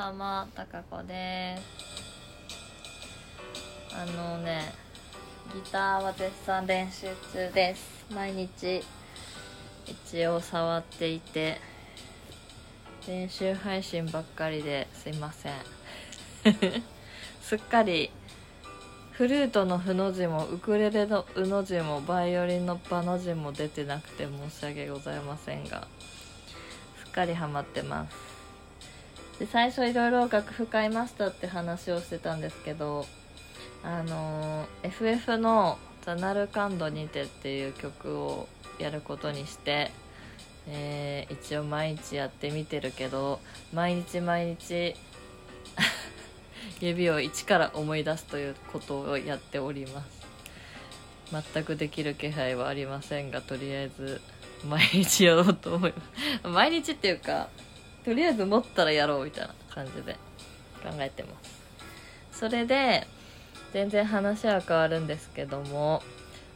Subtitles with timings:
[0.00, 1.62] どうもたかこです。
[3.94, 4.72] あのね
[5.52, 8.06] ギターは絶賛練習中です。
[8.10, 8.82] 毎日
[9.86, 11.58] 一応触っていて
[13.06, 15.52] 練習配信ばっかりですいません。
[17.42, 18.10] すっかり
[19.10, 25.86] フルートの「ふ」の字もウクレレの「う」の字もバイオリンの「バ」の字も出てなくて申し訳ございませんが
[27.04, 28.29] すっかりハマってます。
[29.40, 33.06] で最初いろいろ楽譜買いましたって話をしてたんですけど
[33.82, 39.90] あの FF の「ザナルカンドにて」っていう曲をやることにして、
[40.68, 43.40] えー一応毎日やってみてるけど
[43.72, 44.94] 毎日毎日
[46.80, 50.20] 指を一から思い出すということをやっております。
[51.54, 54.20] 全くできる気配はありませんがとりあえず
[54.68, 56.02] 毎日やろうと思いま
[56.42, 56.48] す。
[56.48, 57.48] 毎日っていうか
[58.04, 60.14] とりあえず持ったらやろうみたいな感じで
[60.82, 61.30] 考えてま
[62.32, 62.40] す。
[62.40, 63.06] それで
[63.72, 66.02] 全然話は変わるんですけども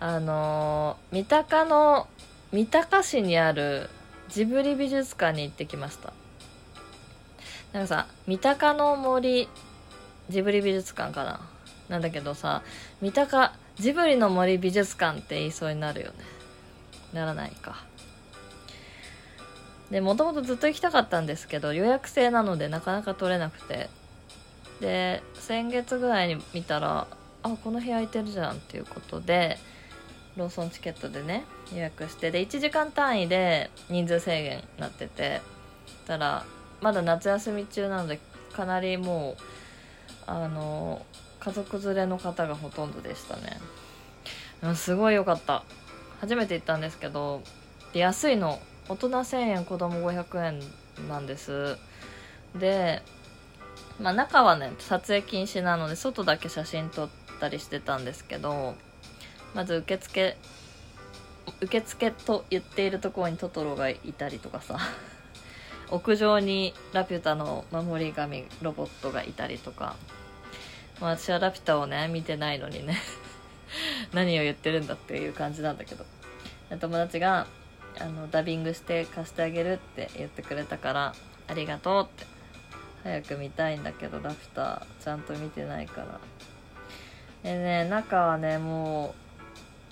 [0.00, 2.06] あのー三鷹の
[2.52, 3.88] 三鷹市にある
[4.28, 6.12] ジブリ美術館に行ってきました。
[7.72, 9.48] なんかさ三鷹の森
[10.28, 11.40] ジブリ美術館かな？
[11.88, 12.62] なんだけどさ
[13.00, 16.14] 三鷹ジブリの森美術館って言いそうになるよね。
[17.12, 17.84] ならないか。
[19.90, 23.88] でもともとずっと行きたかったんですけど予約制なのでなかなか取れなくて。
[24.80, 27.06] で先月ぐらいに見たら
[27.42, 29.58] あこの部屋空いてるじゃんっていうことで
[30.36, 35.40] ローソンチケットでね予約してで1時間単位で人数制限になってて
[36.06, 36.44] たら
[36.80, 38.20] まだ夏休み中なので
[38.52, 39.42] かなりもう
[40.26, 41.04] あの
[41.40, 43.60] 家族連れの方がほとんどでしたね。
[44.74, 45.62] すごい良かった。
[46.20, 47.42] 初めて行ったんですけど
[47.94, 51.76] 安いの大人1000円子供500円なんです。
[52.54, 53.02] で
[54.00, 57.08] まあ中はね撮影禁止なので外だけ写真撮っ
[57.40, 58.74] たりしてたんですけど
[59.54, 60.36] まず受付
[61.60, 64.78] 受付と言っているところにトトロがいたりとかさ
[65.90, 69.96] 屋上にラピュタの守り神ロボットがいたりとか、
[71.00, 72.96] まあ、私はラピュタをね見てないのにね
[74.14, 76.04] 何を言ってるんだっていう感じなんだけど。
[76.76, 77.46] 友達が
[78.00, 81.14] あのダビングして貸してあげるって言ってくれたから
[81.46, 82.38] ありがとうって。
[83.04, 86.20] 早く見たいんだけどラピュタちゃんと見てないから。
[87.42, 89.14] でね中はねも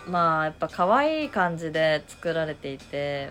[0.07, 3.31] うまあやっぱ可愛い感じで作られていて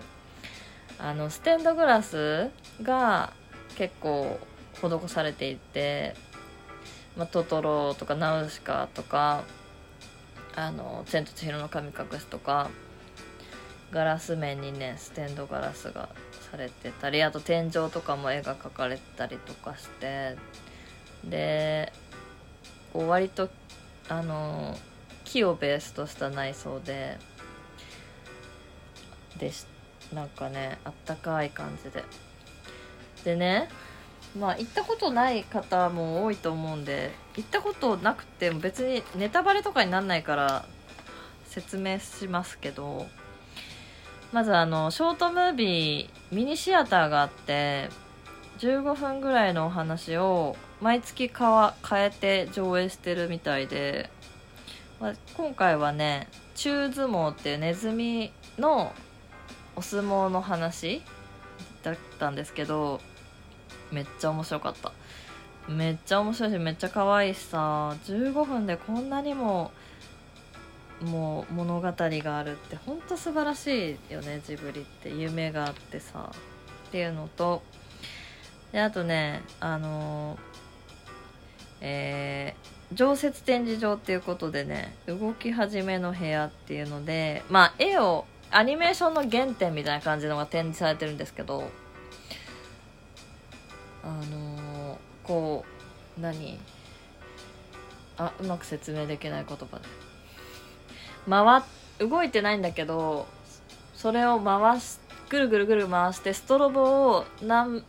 [0.97, 2.49] あのステンドグラス
[2.81, 3.33] が
[3.75, 4.39] 結構
[4.73, 6.15] 施されていて、
[7.17, 9.43] まあ、トトロとかナウシカとか
[10.55, 12.69] あの「千と千尋の神隠し」とか
[13.91, 16.09] ガラス面にねステンドガラスが
[16.51, 20.35] されてたりあと天井とかも絵が描かれてたりとかして
[21.23, 21.93] で
[22.93, 23.49] こう割と
[24.09, 24.77] あの
[25.23, 27.17] 木をベースとした内装で
[29.37, 29.65] でし
[30.13, 32.03] なんかねあったかい感じで。
[33.23, 33.69] でね
[34.39, 40.65] まあ行ったことない方も多いと思うんで行ったことなくても別にネタバレとかになんないから
[41.45, 43.07] 説明しますけど
[44.31, 47.89] まずあのショートムービーミニシアターがあって
[48.59, 54.09] 15分ぐらいのお話を毎月かわ変えて上映してるみたいで、
[54.99, 58.93] まあ、今回はね中相撲っていうネズミの
[59.75, 61.01] お相撲の話
[61.83, 63.01] だったんですけど
[63.91, 64.91] めっちゃ面白かった。
[65.67, 69.71] めっちゃ面白いしめっちゃ可愛いしさ15分でこんなにも
[71.01, 76.31] もう物語があるってほんと素晴らしいよねジブリって夢があってさ。
[76.87, 77.61] っていうのと
[78.71, 80.37] であとねあの
[81.81, 91.69] えー常設展示場っていうことでね動き始めの部屋っていうのでまあ絵をアニメーションの原点みたいな感じのが展示されてるんですけど
[94.03, 95.65] あのーこ
[96.17, 96.59] う何？
[98.17, 99.83] あうまく説明できない言葉で。
[101.29, 101.63] 回
[101.99, 103.25] 動いてないんだけど
[103.93, 104.99] それを回し
[105.29, 107.83] ぐるぐるぐる回してストロボを何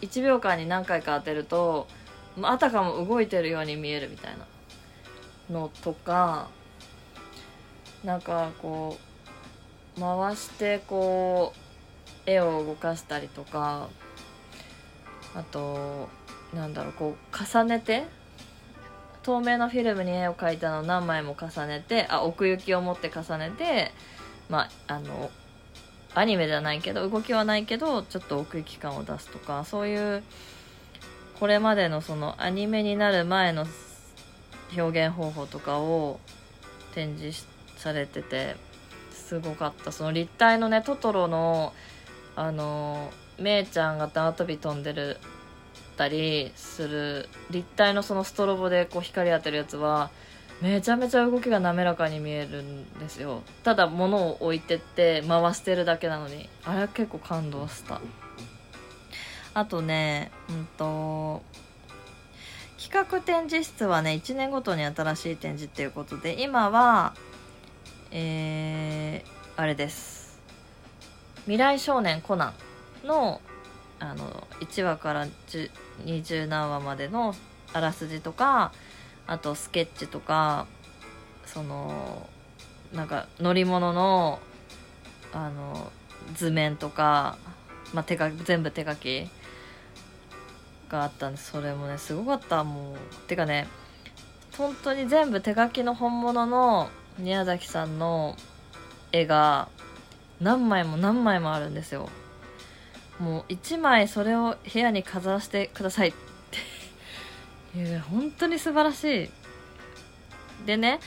[0.00, 1.88] 1秒間に何回か当てると
[2.42, 6.48] あたかも動いてるように見えるみたいなのとか
[8.04, 8.96] なんかこ
[9.96, 11.52] う回してこ
[12.26, 13.88] う絵を動かしたりとか
[15.34, 16.08] あと
[16.54, 18.04] なんだろうこう重ねて
[19.28, 23.92] 透明なフィルムに絵を描いたのを何枚も重ねてあ奥行きを持って重ねて
[24.48, 25.30] まああの
[26.14, 30.22] アニメじゃないけど動きはないけどちょっと奥行き感を出すとかそういう
[31.38, 33.66] これまでのそのアニメになる前の
[34.74, 36.20] 表現方法とかを
[36.94, 37.44] 展示
[37.76, 38.56] されてて
[39.12, 39.92] すごかった。
[39.92, 41.74] その立体のねトトロの
[42.34, 45.18] あのめいちゃんが縄跳び飛んでる
[45.98, 50.10] たりする立体のそのストロボでこう光当てるやつは
[50.62, 53.42] めちゃめちゃ動きが滑らかに見えるんですよ。
[53.62, 58.00] ただ物を置いてって回してるだけなのにあれは結構感動した。
[59.54, 61.42] あとねうんと
[62.80, 67.14] 企画展示室はね1年ごとに新しい展示っていうことで今は
[68.10, 70.40] えー、あれです。
[71.42, 72.52] 未来少年コナ
[73.04, 73.40] ンの
[74.00, 75.26] あの1話から
[76.04, 77.34] 20何話までの
[77.72, 78.72] あらすじとか
[79.26, 80.66] あとスケッチとか
[81.46, 82.28] その
[82.92, 84.40] なんか乗り物の
[85.32, 85.92] あの
[86.34, 87.36] 図面とか、
[87.92, 89.28] まあ、手書全部手書き
[90.88, 92.64] があったんでそれもねすごかった。
[92.64, 92.96] もう
[93.28, 93.68] てかね
[94.56, 98.36] 本当に全部手書きの本物の宮崎さんの
[99.12, 99.68] 絵が
[100.40, 102.08] 何枚も何枚もあるんですよ。
[103.18, 106.12] もう1枚それを部屋に飾らせてくださいっ
[107.72, 109.30] ていう本当に素晴らしい。
[110.66, 111.00] でね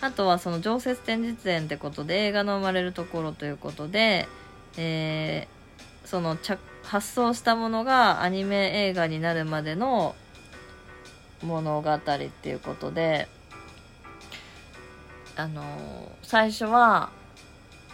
[0.00, 4.28] あとはその常設展示展ってことで映画の生まれるところということで、
[4.76, 6.36] えー、その
[6.82, 10.14] 発想したものがアニメ映画になるまでの
[11.42, 11.98] 物語っ
[12.30, 13.28] ていうことで
[15.36, 15.62] あの
[16.22, 17.10] 最初は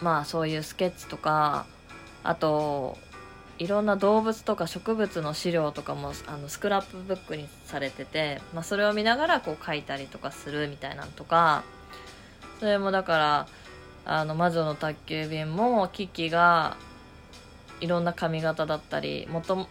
[0.01, 1.65] まあそういうスケッチとか
[2.23, 2.97] あと
[3.61, 11.63] いろんな動物とか植物の資料とかもあのスクラップブックにされてて、まあ、それを見ながらこう書いたりとかするみたいなのとか
[12.59, 13.47] それもだから
[14.03, 16.75] あの魔女の宅急便もキキが
[17.81, 19.67] いろんな髪型だったりもと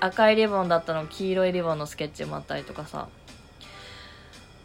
[0.00, 3.08] 赤いリボンだったの黄色いリボンのスケッチもあったりとかさ。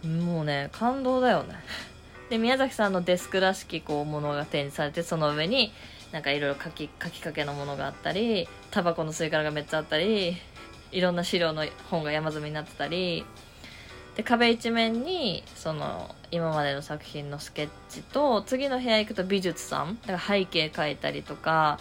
[0.06, 1.56] もうね感動だよね。
[2.30, 5.74] で宮崎さんのデスクらしきこうものが展示されてその上に
[6.12, 10.38] なんかいろいろ書き書きかけのものがあったりタバコの吸い殻がめっちゃあったり
[10.92, 13.26] いろんな資料の本が山積みになってたり
[14.16, 21.80] で壁一面にその今までの作品のスケッチと次の部屋行くと美術さんだから背景描いたりとか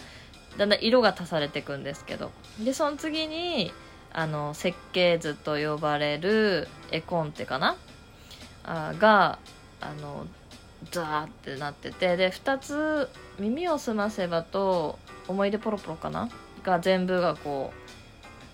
[0.57, 2.31] だんだん色が足されていくんですけど
[2.63, 3.71] でその次に
[4.13, 7.75] あの設計図と呼ばれる絵コンテかな？
[8.63, 9.39] あが
[9.81, 10.25] あの
[10.91, 13.09] ザーってなっててで2つ
[13.39, 14.97] 「耳をすませば」と
[15.27, 16.29] 「思い出ポロポロ」かな？
[16.63, 17.89] が全部がこう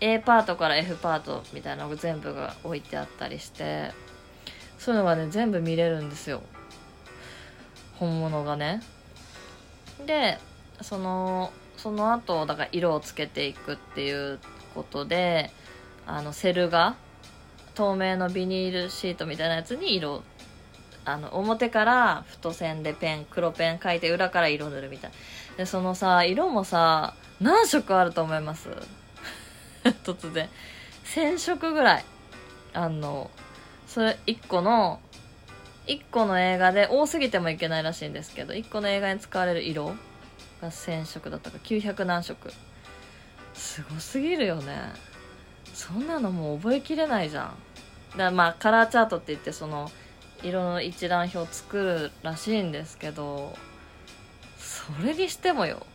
[0.02, 3.92] A パートから F パートみたいなのが全部が置いてあったりして
[4.78, 6.42] そういうのがね全部見れるんですよ。
[7.96, 8.82] 本物がね。
[10.06, 10.38] で
[10.82, 14.40] そのその後だから色をつけていくっていう
[14.74, 15.52] ことで
[16.06, 16.96] あのセル画
[17.74, 20.24] 透明のビニールシートみたいなやつに色を
[21.06, 25.12] あの表から太線でペン黒ペン書いて裏から色塗るみたい
[25.56, 28.70] でそのさ色もさ何色あると思います？
[30.04, 30.50] 突然。
[31.06, 32.06] 1000色ぐらい。
[32.74, 33.30] あの
[33.88, 35.00] それ1個の
[35.88, 39.96] 1個の映画で多すぎてもいけないらしいんですけど1個の映画に使われる色
[40.62, 41.58] が1000色だったか。
[41.64, 42.52] 900何色。
[43.54, 44.76] すごすぎるよね。
[45.74, 47.54] そんなのもう覚えきれないじゃ
[48.16, 48.18] ん。
[48.18, 49.92] だまあカラーチャートって言ってその
[50.48, 53.58] 色の一覧表作るらしいんですけど
[54.58, 55.86] それにしてもよ。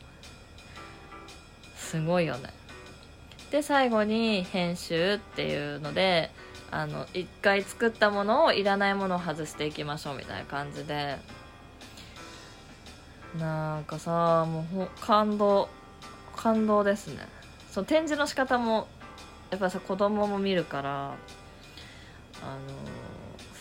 [1.77, 2.51] すごいよね。
[3.51, 6.31] で最後に編集っていうので
[6.71, 11.19] あの一回作ったものをいらないものを外していきましょうみたいな感じで。
[13.39, 15.69] なんかさもう感動
[16.35, 17.29] 感動ですね。
[17.71, 18.89] その展示の仕方も
[19.51, 21.15] やっぱさ子供も見るからあの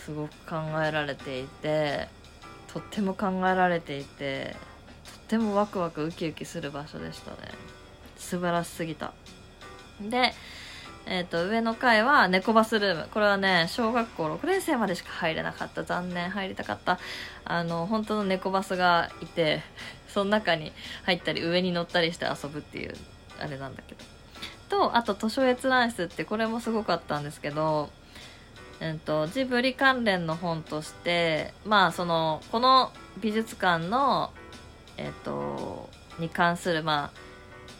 [0.04, 2.08] すごく考えられていて
[2.72, 4.56] とっても考えられていて
[5.04, 7.36] とってもワクワクウキウキする場所でしたね。
[8.16, 9.12] 素晴らしすぎた。
[10.00, 10.32] で
[11.06, 13.08] えーと、上の階は猫バスルーム。
[13.12, 15.82] これはね小学校6年生までしか入れなかった。
[15.82, 16.98] 残念入りたかった。
[17.44, 19.62] あの本当の猫バスがいて
[20.08, 20.72] その中に
[21.04, 22.94] 入ったり上に乗ったりして遊ぶっていう
[23.40, 24.04] あれなんだけど。
[24.68, 27.90] とあと図書閲覧室ってこれもすごかったんですけど
[28.80, 34.30] えっと、ジブリ関連の本としてまあそのこの美術館の
[34.96, 37.18] えっとに関するまあ、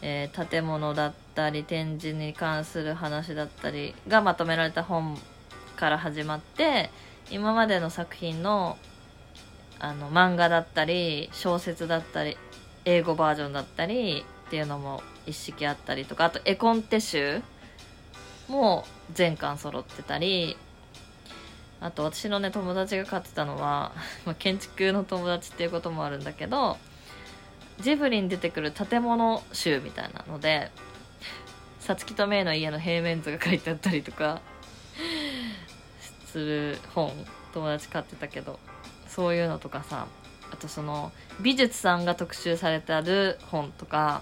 [0.03, 5.17] えー、建物だったり展示に関する話だったりがまとめられた本
[5.75, 6.91] から始まって
[7.31, 8.77] 今までの作品の
[9.79, 12.37] あの漫画だったり小説だったり
[12.85, 17.41] 英語バージョンだったりっていうのも一式あったりとかあと絵コンテ集
[18.47, 20.55] も全巻揃ってたり
[21.81, 23.91] あと私のね友達が飼ってたのは、
[24.25, 26.77] まあ、建築の友達っていうこともあるんだけど
[27.79, 30.71] ジブリに出てくる建物集みたいなので
[31.79, 34.39] さつきとめいの家の平面図が書いてあったりとか
[36.27, 37.11] する本
[37.53, 38.59] 友達買ってたけど
[39.07, 40.05] そういうのとかさ
[40.51, 44.21] あとその美術さんが特集されてある本とか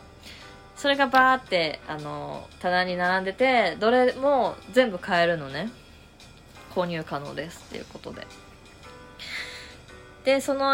[0.78, 5.70] それがバーってあの棚に並んでてどれも全部買えるのね。
[6.74, 8.26] 購入可能ですっていうことで。
[10.24, 10.74] でその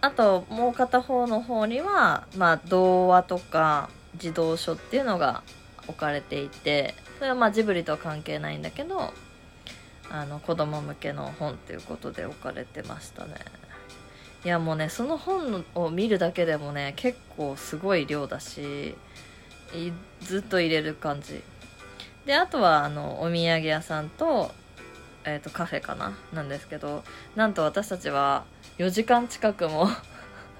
[0.00, 5.42] あともう片方の方にはまあ童話とか児童書っていうのが
[5.88, 9.12] 置かれていてそれはまあジブリとは関係ないんだけど
[10.10, 13.34] あの子供向けの本っていうことで置かれてましたね。
[14.44, 18.94] いやもうねその本を見るだけでもね結構すごい量だし
[20.20, 21.42] ずっと入れる感じ。
[22.26, 24.50] であとはあのお土産屋さんと,、
[25.24, 26.16] えー、とカフェかな？
[26.32, 27.02] なんですけど
[27.36, 28.44] なんと私たちは
[28.78, 29.88] 4時間近くも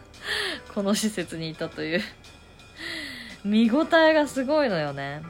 [0.74, 2.02] この施設にいたという。
[3.44, 5.22] 見応えがすごいのよね。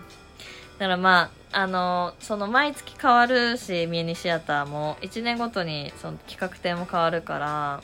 [0.79, 7.83] だからまああのその毎月変わるしミニシアターも1年ごとにその企画展も変わるから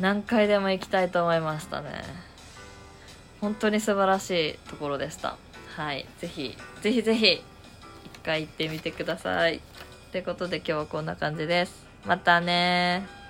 [0.00, 2.02] 何回でも行きたいと思いましたね。
[3.40, 5.36] 本当に素晴らしいところでした。
[5.76, 6.06] はい。
[6.18, 7.42] ぜひぜひぜひ
[8.06, 9.60] 一回行ってみてください。
[10.14, 11.88] ということで今日はこんな感じです。
[12.06, 13.23] またね